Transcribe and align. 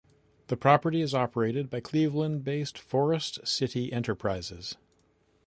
The 0.47 0.57
property 0.57 1.01
is 1.01 1.13
operated 1.13 1.69
by 1.69 1.79
Cleveland-based 1.79 2.75
Forest 2.75 3.45
City 3.47 3.93
Enterprises. 3.93 4.75